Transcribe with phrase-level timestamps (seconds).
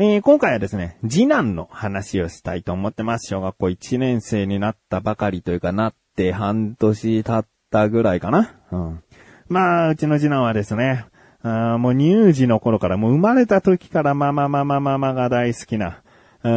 [0.00, 3.26] えー今回はですね、次男の話をしたいと思ってます。
[3.26, 8.54] 小学校1年生になったばかりというかなって半年経ったぐらいかな。
[8.70, 9.02] うん。
[9.48, 11.06] まあ、うちの次男はですね、
[11.42, 16.00] あもう乳児の頃から、もう生まれた時からママママママが大好きな、
[16.44, 16.48] う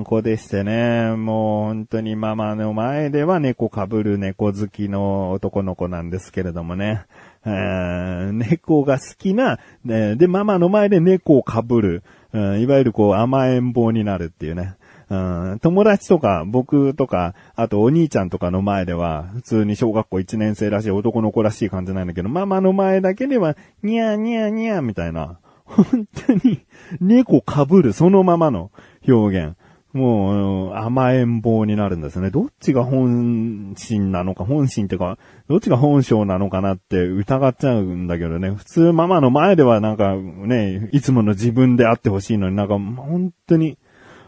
[0.00, 7.06] ん、子でしてね、もう本当にママの前では猫被る猫好きの男の子なんですけれどもね、
[7.46, 14.76] うん猫が好きな、で、ママの前で猫を被る、うん、いわゆるこう甘えん坊になるっていうね。
[15.10, 26.60] うん、友達とか、僕とか、あとお兄ちゃんとかの前では、普通に小学校1年生らしい男の子らしい感じなんだけど、ママの前だけでは、ニャーニャーニャーみたいな、本当に、
[27.00, 28.70] 猫被るそのままの
[29.06, 29.56] 表現。
[29.92, 32.30] もう、甘えん坊になるんですね。
[32.30, 38.50] どっちが本心なのか、本心ってか、どっちが本性なのかなって疑っちゃうんだけどね。
[38.50, 43.78] 普通ママの前ではなんかね、いつもの自分であってほしいのになんか本当に、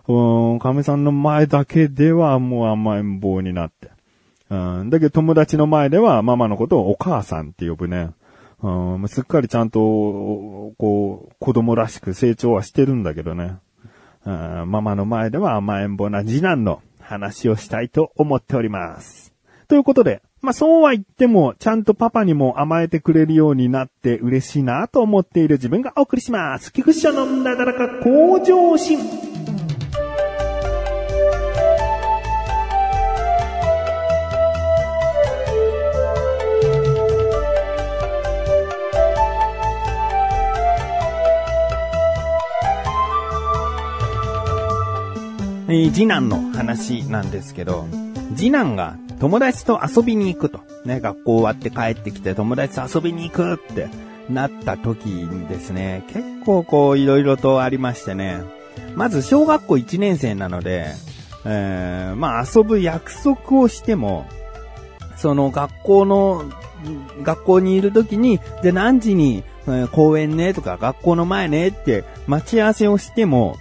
[0.08, 3.90] うん、亀さんの前だけではもう甘えん坊になって。
[4.50, 8.10] うん、だけど友達の前ではママのことをお母さんって呼ぶね。
[8.62, 9.80] うん、すっかりちゃんと、
[10.78, 13.56] こう、子供らしく成長はしてるんだけどね。
[14.24, 19.32] ママの前では甘えん坊な次男の話をしたいと思っております。
[19.68, 26.72] ということで、まあそうは言っても、ちゃんとパパにも甘えてくれるようになって嬉しいなと思っている自分がお送りします。
[26.72, 29.31] 菊池社のなだらか向上心。
[45.72, 47.86] えー次男の話なんですけど、
[48.36, 50.60] 次男が友達と遊びに行くと。
[50.84, 53.88] ね、学校終わって帰ってきて友達と遊びに行くって
[54.28, 58.42] なった時にですね、結構こういろいろとありましてね。
[58.96, 60.88] まず小学校1年生なので、
[61.46, 64.26] えーまあ遊ぶ約束をしても、
[65.16, 66.44] その学校の、
[67.22, 73.56] 学校にいる時に、で何時に、え公園ねとか学校の前ねって待ち合わせをしても、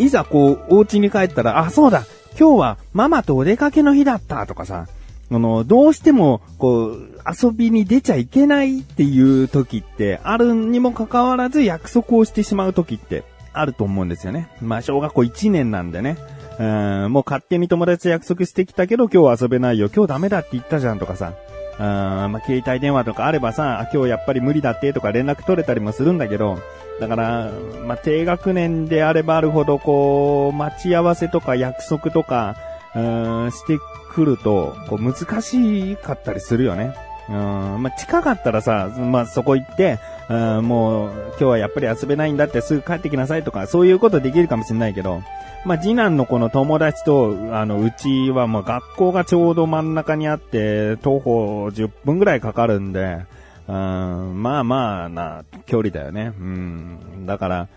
[0.00, 2.04] いざこう、お家に帰ったら、あ、そうだ、
[2.38, 4.86] 今日はママとお出かけの日だったとかさ、
[5.32, 13.22] あの、どうしても、こう、遊びに出ちゃいけないっていう時って、あるにもかかわらず約束をしてしまう時って
[13.52, 14.48] あると思うんですよね。
[14.60, 16.16] まあ、小学校1年なんでね。
[16.58, 19.88] うん、もう勝手に友達と約束してきたけど今日は遊べないよ。
[19.94, 21.32] 今日ダメだって言ったじゃんとかさ。
[21.80, 21.86] うん、
[22.32, 26.58] まあ、携帯電話とかあればさ、今日やっぱり無理だってとか連絡取れたりもするんだけど、
[27.00, 27.50] だから、
[27.86, 32.56] まあ、低学年であればあるほど、こう、待ち合わせとか約束とか、
[32.94, 33.78] うーん、して
[34.12, 36.94] くると、こう、難しかったりするよね。
[37.30, 45.22] うん、まあ、近かったらさ、まあ、そこ行って、うん、もう、今日はやっぱり遊べないんだってすぐ帰ってきなさいとか、そういうことできるかもしれないけど、
[45.64, 53.26] まあ、次男のこの友達と、あの、うちはもう学校がちょうど真ん中にあって、徒歩10分ぐらいかかるんで、
[53.68, 56.32] うん、まあまあな距離だよね。
[56.36, 57.26] うん。
[57.26, 57.68] だから、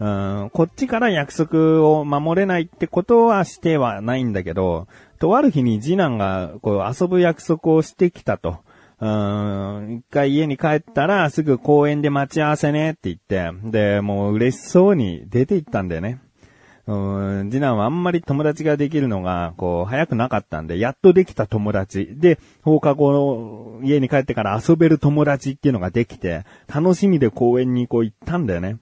[0.00, 4.86] うん、こっちから約束を守れないってことはしてはないんだけど、
[5.18, 8.58] とある日に次男がこう遊ぶ約束をしてきたと。
[9.02, 16.20] うん、一回家に帰ったらすぐ公園で待ち合わせねって言って、で、もう嬉しそうに出て行ったんだよね。
[16.86, 22.10] うん、次男はあんまり友達ができるのが、こう、早くなかったんで、やっとできた友達。
[22.12, 28.78] で、放課後、家に帰ってから遊べる友達っていうのができて、楽しみで公園にこう行ったんだよね。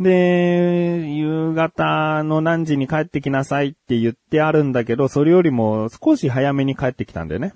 [0.00, 7.52] で、夕方の何時に帰ってきなさいって言ってあるんだけど、それよりも少し早めに帰ってきたんだよね。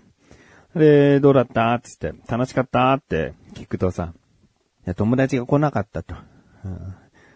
[0.75, 1.79] で、どうだった？
[1.83, 2.93] つって、楽しかった？
[2.95, 3.35] って。
[3.55, 6.15] 聞くとさ、いや、友達が来なかったと。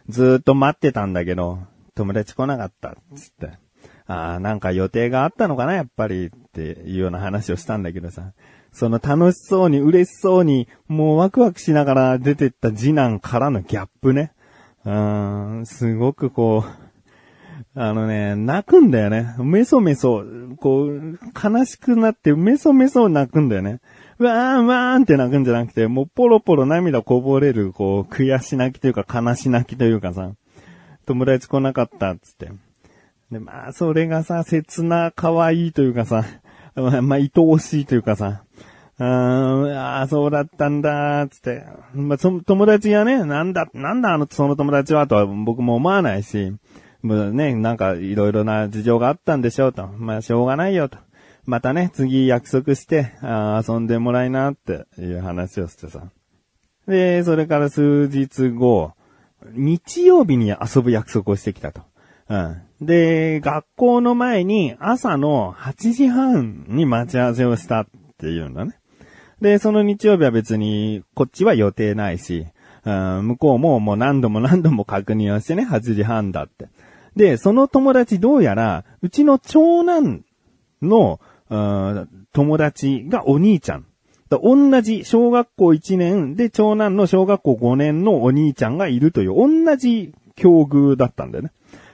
[0.09, 1.59] ずっと待ってたんだけど、
[1.95, 3.59] 友達来なかった、つって。
[4.07, 8.33] ああ、なんか予定があったのかな、やっぱり、っていうような話をしたんだけどさ。
[8.73, 14.33] その楽しそうに、嬉しそうに、もうワクワクしながら出てった次男からのギャップね。
[14.85, 16.86] うーん、すごくこう、
[17.79, 19.35] あのね、泣くんだよね。
[19.39, 20.25] メソメソ、
[20.57, 23.81] こう、悲しくなってメソメソ泣くんだよね。
[24.19, 30.33] わーんわーんって泣くんじゃなくて、もうポロポロ涙こぼれる、こう、悔し泣きというか悲し泣きというかさ、
[31.05, 32.51] 友達来なかったっつって。
[33.31, 36.25] で、まあ、それがさ、切な、可愛いというかさ、
[36.77, 38.43] まあ、愛おしいというかさ、
[38.99, 41.67] あーあー、そうだったんだ、つって。
[41.93, 46.55] まあ、そ友達がね、なんだ、なんだあの、その友達はとは僕も思わないし、
[47.07, 49.87] もうね、なんかいろいろな事情があったんでしょうと。
[49.87, 50.99] まあ、しょうがないよと。
[51.45, 56.11] またね、次約束して、あ遊んでもらいなっていう話をしてさ。
[56.89, 58.93] で、それから数日後、
[59.53, 61.83] 日曜日に遊ぶ約束をしてきたと。
[62.29, 62.63] うん。
[62.81, 67.87] で、学校の前に朝の8時半に待ち合わせをしたっ
[68.19, 68.77] ていうんだね。
[69.41, 72.47] で、その日曜日は別にこっちは予定ないし、
[72.85, 76.69] うん、向こうももう何度も何度も確認をしてね、8時半だって。
[77.17, 80.25] で、その友達どうやら、うちの長男
[80.83, 81.19] の、
[82.33, 83.87] 友達がお兄ちゃん。
[84.29, 91.53] 同じ小学校1年で長男の小学校5年のお兄ちゃんがいるという同じ境遇だったんだよね。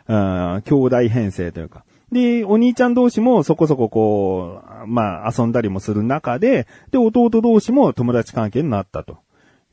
[0.09, 1.85] 兄弟編成というか。
[2.11, 9.19] で、お兄ちゃん同士もそこそここう、まあ遊んだりもする中で、で、弟同士も友達関係になったと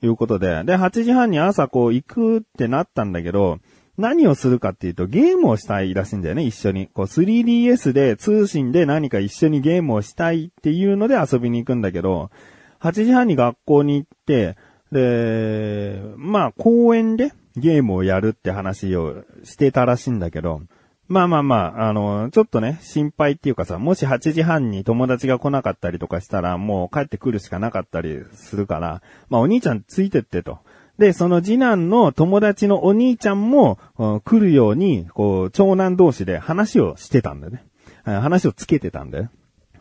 [0.03, 3.59] いうことで、で、8時半に朝こう行くってなったんだけど、
[3.99, 6.87] 何をするかっていうと、ゲームをしたいらしいんだよね、一緒に。
[6.87, 12.31] こう、3DS で通信で何か一緒にゲームをしたいっていうので遊びに行くんだけど、
[12.79, 14.55] 8時半に学校に行って、
[14.93, 20.61] で、まあ、公園でゲームをやるって話をしてたらしいんだけど、
[21.09, 30.59] まあまあまあ、あの、ちょっとね、心配っていうかさ、もし8時半に友達が来なかったりとかしたら、もう帰ってくるしかなかったりするから、まあお兄ちゃんついてってと。
[30.99, 33.79] で、その次男の友達のお兄ちゃんも、
[34.25, 37.63] 来るように、こう、長男同士で話をしてたんだよね。
[38.03, 39.29] 話をつけてたんだよ。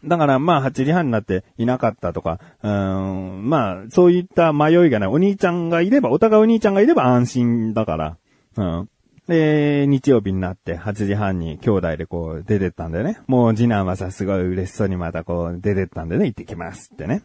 [0.04, 5.08] だからまあ8時半になっていなかったとか、うん、まあそういった迷いがない。
[5.08, 8.16] お兄ちゃんがいれば、お互いお兄ちゃんがいれば安心だから。
[8.56, 8.88] うん。
[9.26, 13.18] で、日曜日になって8時半に兄弟でこう出てったんだよね。
[13.26, 17.22] もう次男はさ、すごい嬉しそうにまたこう出てったんでね、行ってきますってね。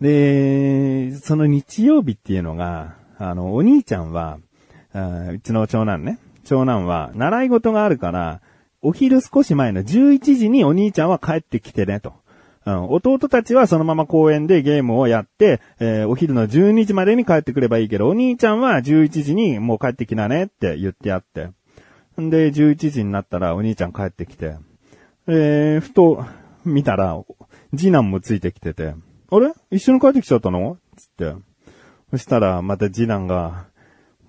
[0.00, 4.38] で、その日曜日っていうのが、あの、お兄ちゃんは、
[4.94, 6.18] うちの長男ね。
[6.44, 8.40] 長男は、習い事があるから、
[8.80, 12.14] お昼少し前の11時にお兄ちゃんは帰ってきてね、と。
[12.64, 21.50] うん、弟たちはそのまま公園でゲームをやって、えー、お昼の12時までに帰ってくればいいけど、お兄ちゃんは11時にもう帰ってきなねって言ってやって。
[22.20, 24.56] んで、11時になったらお兄ちゃん帰ってきて、
[25.26, 26.24] えー、ふと
[26.64, 27.18] 見たら、
[27.74, 28.94] 次男もついてきてて、
[29.30, 29.52] あれ？
[29.70, 30.78] 一緒に帰ってきちゃったの？
[30.96, 31.34] つって。
[32.10, 33.66] そしたら、また次男が、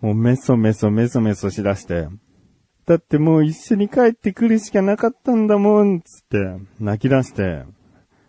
[0.01, 2.07] もうメソメソメソメソしだして、
[2.85, 6.37] だってもう一緒に帰ってくるしかなかったんだもん、つって、
[6.79, 7.63] 泣き出して、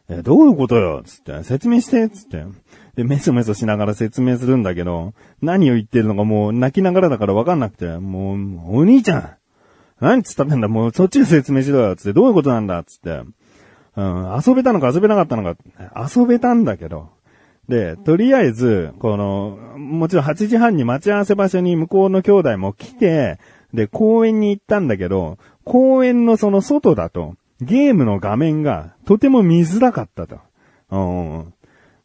[0.09, 1.03] え、どういうことよ？
[1.05, 2.45] つって、説明して、つって。
[2.97, 9.31] で、メソメソしながら説明するんだけど、何を言ってるのかもう泣きながらだからわかんなくて、もう、お兄ちゃん
[10.01, 10.67] 何つったってんだ？
[10.67, 12.83] もうそっちで説明しろよつって、どういうことなんだ？
[12.83, 13.23] つって。
[13.97, 15.57] うん、遊べたのか遊べなかったのか、
[16.15, 17.11] 遊べたんだけど、
[17.71, 23.39] で、とりあえず、この、もちろん8時半に待ち合わせ場所に向こうの兄弟も来て、
[23.73, 30.41] で、公園に行ったんだけど、公園のその外だと、ゲームの画面がとても見づらかったと。
[30.91, 31.55] うん、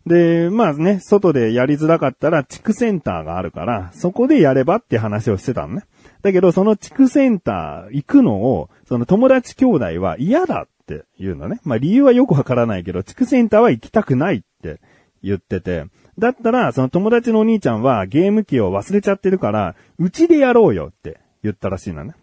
[0.05, 5.85] で、まあね、外でやりづらかったら地区センターがあるから、そこでやればって話をしてたのね。
[6.21, 11.59] だけど、その地区センター行くのを、その友達兄弟は嫌だって言うのね。
[11.63, 14.79] まあ理由はよくわからないけど、地区センターは行きたくないって
[15.25, 15.85] 言ってて、
[16.17, 22.13] だったら、その友達のお兄ちゃんはゲーム機を忘れちゃってるから、うちでやろうよって言ったらしいのね。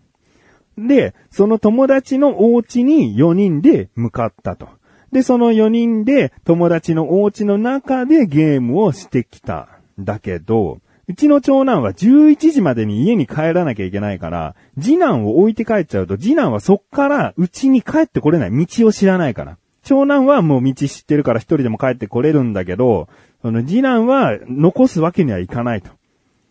[0.79, 4.69] で、その友達のお家に4人で向かったと。
[5.13, 9.69] で、その4人で友達のお家の中でゲームをしてきた。
[9.99, 18.67] だけど、うちの長男は11時までに家に帰らなきゃいけないから、次男を置いて帰っちゃうと、次男はそっからうちに帰ってこれない。
[18.67, 19.59] 道を知らないから。
[19.83, 23.09] 長男はもう道知ってるから一人でも帰ってこれるんだけど、
[23.43, 25.91] その次男は残すわけにはいかないと。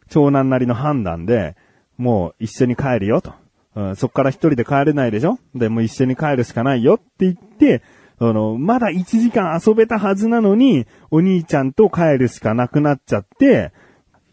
[0.09, 1.55] 長男なりの判断で、
[1.97, 3.33] もう一緒に帰るよと。
[3.73, 5.39] うん、そっから一人で帰れないでしょ？
[5.55, 7.81] で、も一緒に帰るしかないよって言って、
[8.19, 13.71] その、まだ1時間遊べたはずなのに、お兄ちゃんと帰るしかなくなっちゃって、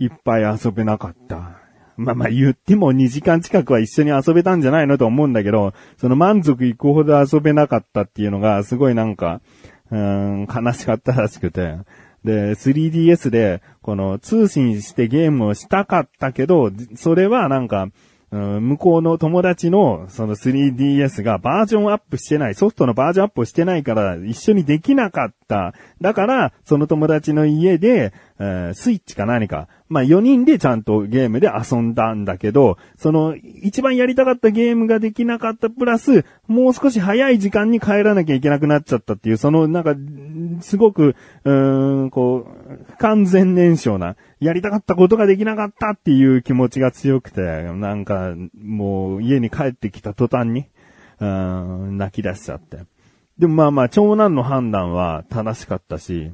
[0.01, 1.61] いっぱい遊べなかった。
[1.99, 9.41] まあまあ言っても2時間近くは一緒に遊べたんじゃないのと思うんだけど、その満足いくほど遊べなかったっていうのが、すごいなんか、
[9.91, 11.77] うん、悲しかったらしくて。
[12.25, 17.89] で、3DS で、この通信してゲームをしたかったけど、それはなんか、
[18.31, 25.35] うん向こうの友達のその 3DS がバージョンアップしてない、ソフトのバージョンアップをしてないから一緒にできなかっ。
[25.49, 39.95] だから、その友達の家で、えー、スイッチか何か、まあ4人でちゃんとゲームで遊んだんだけど、その一番やりたかったゲームができなかったプラス、もう少し早い時間に帰らなきゃいけなくなっちゃったっていう、そのなんか、
[40.61, 50.67] すごく、うーん、こう、不完全燃焼な、やりたかったことができなかったっていう気持ちが強くて、なんか、もう家に帰ってきた途端に、
[51.21, 52.81] うん、泣き出しちゃって。
[53.39, 56.33] でもまあまあ、長男の判断は正しかったし、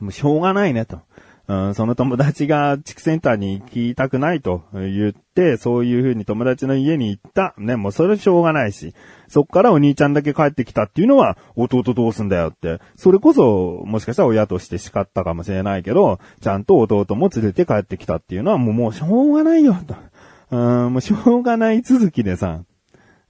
[0.00, 1.00] もうしょうがないねと。
[1.48, 7.54] うん、その友達が地区センターに行きたくないと言って、そういう風に友達の家に行った。
[7.58, 8.94] ね、もうそれしょうがないし。
[9.28, 12.78] そっからお兄ちゃんだけ帰ってきたっていうのは、弟どうすんだよって。
[12.96, 19.96] それこそ、もしかしたら親として叱ったかもしれないけど、ちゃんと弟も連れて帰ってきたっていうのはもうもうしょうがないよ、と。
[20.52, 20.56] う
[20.88, 22.60] ん、もうしょうがない続きでさ。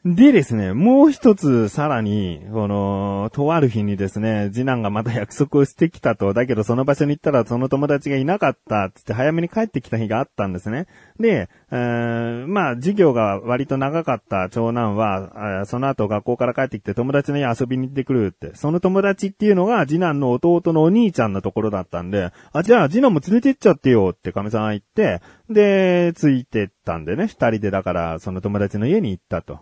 [0.05, 10.89] でですね、もう一つさらに、この、とある日にですね、次男がまた約束をしてきたと、だけどその場所に行ったらその友達がいなかった、つって早めに帰ってきた日があったんですね。
[11.21, 29.61] で、えーまあ、授業が割と長かった長男は、その後学校から帰ってきて友達の家遊びに行ってくるって、その友達っていうのが次男の弟のお兄ちゃんのところだったんで、あ、じゃあ次男も連れて行っちゃってよって亀さんが言って、で、ついてったんでね、二人でだからその友達の家に行ったと。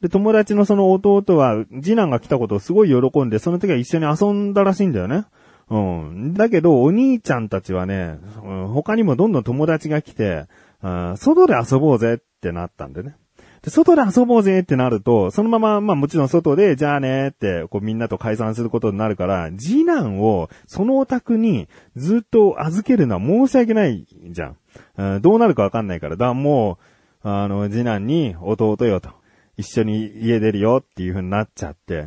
[0.00, 5.24] で、友達のその弟は、次男が来たことをすごい喜んで、その時は一緒に遊んだらしいんだよね。
[5.70, 6.34] うん。
[6.34, 10.46] だけど、お兄ちゃんたちはね、うん他にもどんどん友達が来て、
[10.82, 13.16] うん外で遊ぼうぜってなったんでね。
[13.62, 24.56] で、外で遊ぼうぜってなると、そのまま、まあもちろん外で、じゃあねって、こうみんなと解散することになるから、次男をそのお宅にずっと預けるのは申し訳ないじゃん。
[24.96, 26.78] うんどうなるかわかんないから、だからも
[27.24, 29.10] う、あの、次男に弟よと。
[29.58, 32.06] 一緒に家出るよっていう風になっちゃって。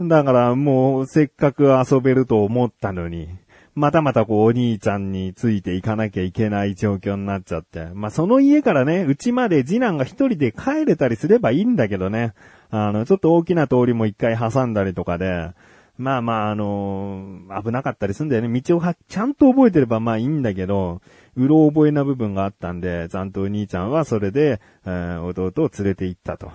[0.00, 3.28] だからもうせっかく遊べると思ったのに、
[3.74, 7.86] またまたこうお兄ちゃんについていかなきゃいけない状況になっちゃって。
[7.94, 12.34] まあその家からね、うちまで次男が一人で帰れたりすればいいんだけどね。
[12.70, 15.52] あの、ちょっと大きな通りも一回挟んだりとかで、
[15.98, 18.60] まあまああの危なかったりするんだよね。
[18.60, 21.00] 道をはちゃんと覚えてればまあいいんだけど、
[21.36, 26.50] うろ覚えな部分があったんで、ちゃんとお兄ちゃんはそれで、えー弟を連れて行ったと。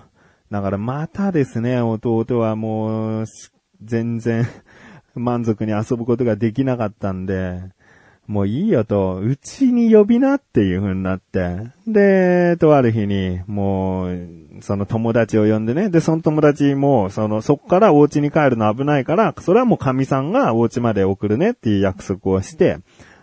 [0.52, 3.26] だからまたですね、弟はもう、
[3.84, 4.48] 全然
[5.16, 7.62] 満足に遊ぶことができなかったんで、
[8.28, 14.20] もういいよと、うちに呼びなっていう風になって、で、とある日に、もう、
[14.60, 22.80] その友達を呼んでね、で、その友達も、その、そっからお家に帰るの危ないから、それはもう神さんがお家まで送るねっていう約束をして、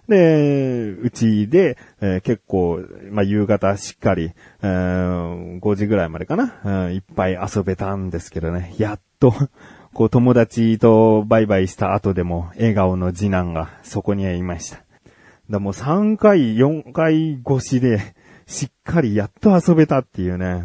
[0.09, 2.81] で、うちで、えー結構、
[3.11, 4.33] まあ、夕方しっかり、
[4.63, 9.33] えー5時ぐらいまでかな、うんいっぱい遊べたんですけどね、やっと、
[9.93, 14.83] こう友達とバイバイした後でも笑顔の次男がそこにいました。
[15.51, 18.01] だもう3回、4回越しで、
[18.47, 20.65] しっかりやっと遊べたっていうね。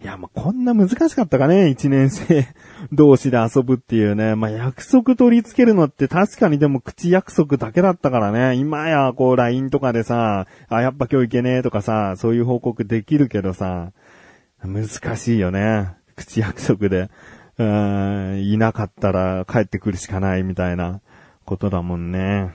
[0.00, 2.46] いや、まあ、こんな難しかったかね、1年生
[2.92, 4.34] 同士で遊ぶっていうね。
[4.36, 8.54] まあ、約束取り付けるのって確かにでも口約束だけだったからね。
[8.54, 13.90] 今や、こう、LINE とかでさ、あ、やっぱ今日行けねえとかさ、そういう報告できるけどさ、
[14.64, 14.86] 難
[15.16, 15.90] しいよね。
[16.14, 17.10] 口約束で。
[17.58, 21.00] うん、いなかったら帰ってくるしかないみたいな
[21.44, 22.54] ことだもんね。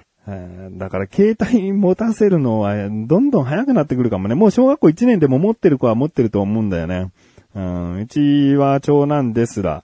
[0.77, 4.35] だから携帯持たせるのはどんどん早くなってくるかもね。
[4.35, 7.11] もう小学校1年でも持ってる子は持ってると思うんだよね。
[7.55, 9.83] うん、うちは長男ですら、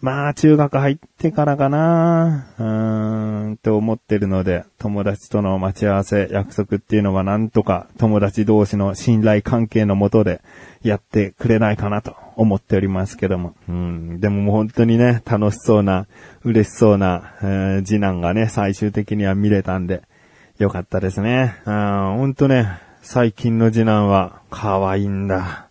[0.00, 10.40] まあ中学入ってからかなうーん、と思ってるので、友達との待ち合わせ、約束っていうのはなんとか友達同士の信頼関係のもとで
[10.82, 13.54] やってくれないかなと思っておりますけども。
[13.68, 16.06] うん、でももう本当にね、楽しそうな、
[16.44, 20.02] 嬉しそうな、えー次男がね、最終的には見れたんで、
[20.58, 21.56] よかったですね。
[21.66, 21.72] うん、
[22.16, 25.69] 本当ね、最近の次男は可愛いんだ。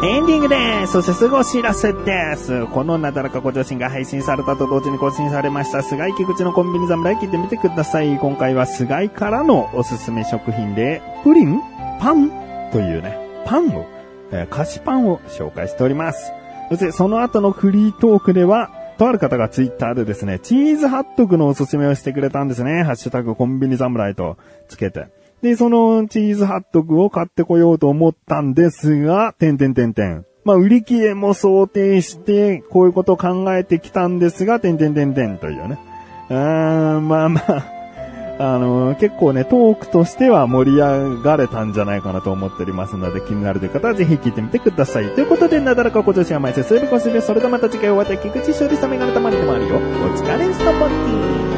[0.00, 0.92] エンディングです。
[0.92, 2.66] そしてすぐお知らせです。
[2.68, 8.16] このなだらかご女子が配信されたと同時に更新されました、菅井木口のコンビニ侍聞いてみてください。
[8.16, 11.60] 今回は菅井からのおすすめ食品で、プリン
[12.00, 12.30] パン
[12.70, 13.86] というね、パンを、
[14.30, 16.30] えー菓子パンを紹介しております。
[16.68, 22.84] そしてその後のフリートークでは、とある方がツイッターでですね、チーズハットグのおすすめをしてくれたんですね。
[22.84, 24.36] ハッシュタグコンビニ侍と
[24.68, 25.08] つけて。
[25.42, 30.24] で、そのチーズハットグを買ってこようと思ったんですが、てんてんてんてん。
[30.44, 35.78] まあ、売り切れも想定して、こういうことを考えてきたんですが、てんてんてんてんというね。
[36.30, 37.78] うーん、まあまあ、
[38.40, 45.08] あの結構ね、トークとしては盛り上がれたんじゃないかなと思っておりますので、気になるという方はぜひ聞いてみてください。
[45.14, 47.26] ということで、なだらか今年は毎週水曜日更新です。
[47.26, 49.76] それではまた次回お会いでき菊池勝利様がのたまりでもあるよ。
[49.76, 49.78] お
[50.16, 51.57] 疲れ様です。